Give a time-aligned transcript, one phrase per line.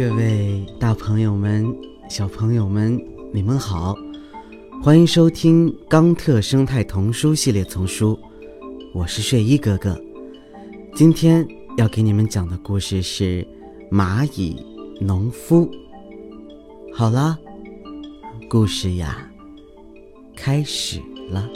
[0.00, 1.62] 各位大朋友们、
[2.08, 2.98] 小朋友们，
[3.34, 3.94] 你们好，
[4.82, 8.14] 欢迎收听《冈特生态童书系列丛书》，
[8.94, 10.00] 我是睡衣哥哥。
[10.94, 13.46] 今天要给你们讲的故事是
[13.94, 14.56] 《蚂蚁
[15.02, 15.66] 农夫》。
[16.94, 17.38] 好啦，
[18.48, 19.30] 故事呀，
[20.34, 20.98] 开始
[21.28, 21.46] 了。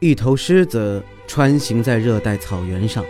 [0.00, 3.04] 一头狮子穿行在热带草原上，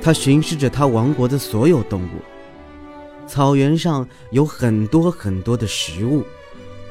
[0.00, 3.28] 它巡视着它王国的所有动物。
[3.28, 6.24] 草原上有很多很多的食物，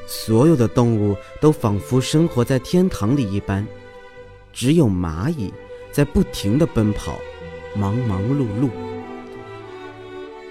[0.06, 3.66] 所有的动物都仿佛生活在天堂里一般。
[4.50, 5.52] 只有蚂蚁
[5.90, 7.18] 在不停地奔跑，
[7.76, 8.70] 忙忙碌碌。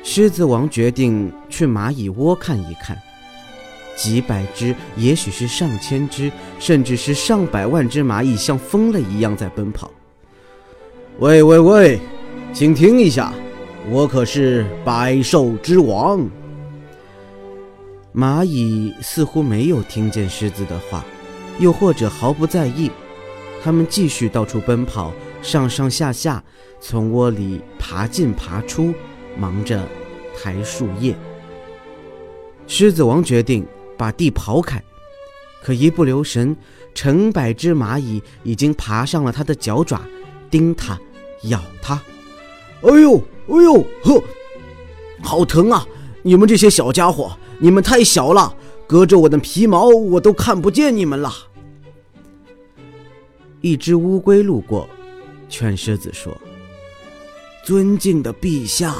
[0.03, 2.95] 狮子王决定去蚂蚁窝看一看。
[3.95, 9.91] 几百只，也许是上千只，甚至是上百万只蚂蚁像疯了一样在奔跑。
[11.19, 11.99] 喂喂喂，
[12.53, 13.33] 请听一下，
[13.89, 16.27] 我可是百兽之王。
[18.13, 21.05] 蚂蚁似乎没有听见狮子的话，
[21.59, 22.89] 又或者毫不在意，
[23.63, 26.43] 它们继续到处奔跑，上上下下，
[26.79, 28.93] 从窝里爬进爬出，
[29.37, 29.87] 忙着
[30.41, 31.15] 抬树叶。
[32.67, 33.65] 狮子王决定。
[34.01, 34.83] 把地刨开，
[35.61, 36.57] 可一不留神，
[36.95, 40.01] 成百只蚂蚁已经爬上了他的脚爪，
[40.49, 40.99] 叮他，
[41.43, 42.01] 咬他。
[42.81, 44.23] 哎呦，哎呦，呵，
[45.21, 45.85] 好疼啊！
[46.23, 48.51] 你们这些小家伙，你们太小了，
[48.87, 51.31] 隔着我的皮毛，我都看不见你们了。
[53.61, 54.89] 一只乌龟路过，
[55.47, 56.35] 劝狮子说
[57.63, 58.95] ：“尊敬的陛下，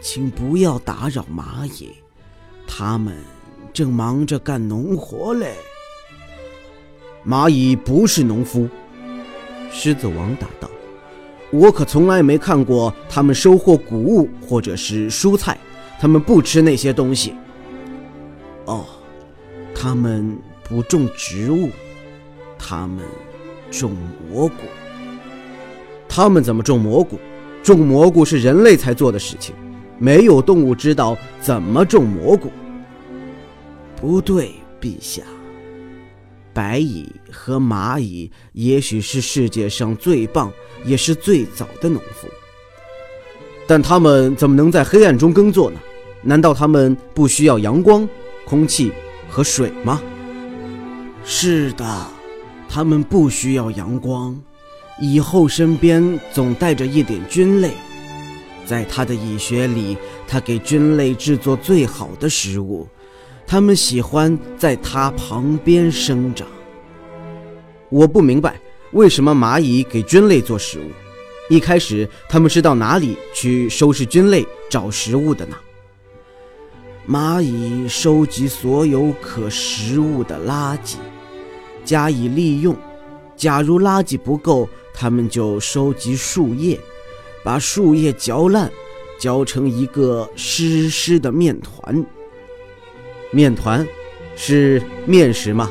[0.00, 1.90] 请不要打扰蚂蚁，
[2.66, 3.14] 他们。”
[3.74, 5.56] 正忙着干农活嘞。
[7.26, 8.68] 蚂蚁不是农夫，
[9.72, 10.70] 狮子王答道
[11.50, 15.58] ：“我可从来没看过他们收获谷物或者是蔬菜，
[15.98, 17.34] 他们不吃那些东西。”
[18.66, 18.86] 哦，
[19.74, 21.70] 他们不种植物，
[22.56, 23.04] 他们
[23.72, 23.96] 种
[24.30, 24.54] 蘑菇。
[26.08, 27.18] 他们怎么种蘑菇？
[27.60, 29.52] 种蘑菇是人类才做的事情，
[29.98, 32.52] 没有动物知道怎么种蘑菇。
[34.04, 35.22] 不对，陛下。
[36.52, 40.52] 白蚁和蚂蚁也许是世界上最棒，
[40.84, 42.28] 也是最早的农夫，
[43.66, 45.80] 但他们怎么能在黑暗中耕作呢？
[46.20, 48.06] 难道他们不需要阳光、
[48.44, 48.92] 空气
[49.26, 50.02] 和水吗？
[51.24, 52.06] 是的，
[52.68, 54.38] 他们不需要阳光。
[55.00, 57.70] 蚁后身边总带着一点菌类，
[58.66, 59.96] 在他的蚁穴里，
[60.28, 62.86] 他给菌类制作最好的食物。
[63.46, 66.46] 他们喜欢在它旁边生长。
[67.88, 68.60] 我不明白
[68.92, 70.90] 为什么蚂蚁给菌类做食物。
[71.50, 75.56] 一开始，他们是到哪里去收拾菌类、找食物的呢？
[77.06, 80.96] 蚂蚁收集所有可食物的垃圾，
[81.84, 82.74] 加以利用。
[83.36, 86.80] 假如垃圾不够，他们就收集树叶，
[87.44, 88.72] 把树叶嚼烂，
[89.18, 92.02] 嚼成一个湿湿的面团。
[93.34, 93.84] 面团
[94.36, 95.68] 是面食吗？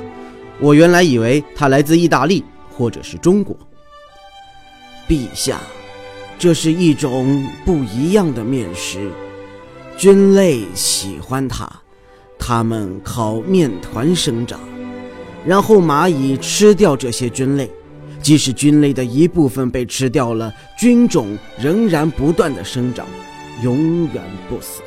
[0.59, 3.57] 我原来以为它来自意大利或者是中国。
[5.07, 5.61] 陛下，
[6.37, 9.09] 这是一种不一样的面食，
[9.97, 11.69] 菌类喜欢它，
[12.37, 14.59] 它们靠面团生长，
[15.45, 17.69] 然后蚂蚁吃掉这些菌类，
[18.21, 23.05] 即使菌类的一部分被吃掉了，菌种仍然不断的生长，
[23.61, 24.81] 永远不死。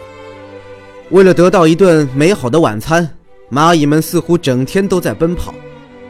[1.11, 3.09] 为了得到一顿美好的晚餐，
[3.51, 5.55] 蚂蚁们似乎整天都在奔跑。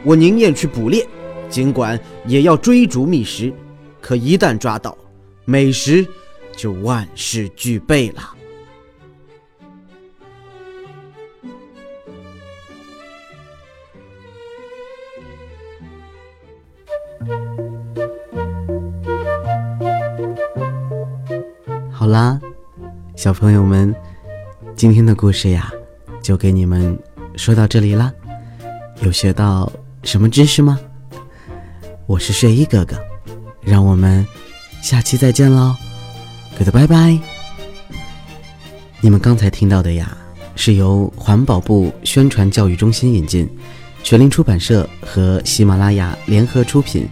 [0.03, 1.07] 我宁愿去捕猎，
[1.51, 3.53] 尽管也要追逐觅食。
[4.01, 4.97] 可一旦抓到，
[5.45, 6.07] 美食
[6.57, 8.33] 就万事俱备了。
[21.92, 22.41] 好啦，
[23.15, 23.95] 小朋友们。
[24.77, 25.73] 今天的故事呀，
[26.23, 26.97] 就给你们
[27.34, 28.13] 说到这里啦。
[29.01, 30.78] 有学到什么知识吗？
[32.07, 32.95] 我是睡衣哥哥，
[33.63, 34.25] 让我们
[34.83, 35.75] 下期再见喽
[36.59, 37.19] ，good 拜拜。
[39.01, 40.15] 你们刚才听到的呀，
[40.55, 43.49] 是由环保部宣传教育中心引进，
[44.03, 47.09] 全林出版社和喜马拉雅联合出品，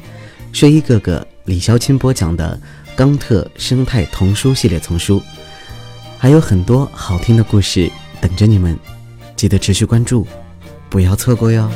[0.53, 2.61] 睡衣哥哥李潇钦播讲的
[2.95, 5.23] 《冈特生态童书系列丛书，
[6.25, 8.79] 还有很多好听的故事等着你们，
[9.37, 10.27] 记得持续关注，
[10.89, 11.71] 不要错过哟。